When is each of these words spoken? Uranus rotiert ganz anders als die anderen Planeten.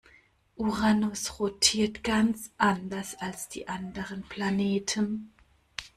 Uranus 0.55 1.39
rotiert 1.39 2.03
ganz 2.03 2.49
anders 2.57 3.13
als 3.19 3.49
die 3.49 3.67
anderen 3.67 4.23
Planeten. 4.23 5.31